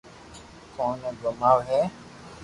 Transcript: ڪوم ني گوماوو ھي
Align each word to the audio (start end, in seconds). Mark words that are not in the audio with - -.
ڪوم 0.75 0.91
ني 1.01 1.09
گوماوو 1.21 1.61
ھي 1.69 1.81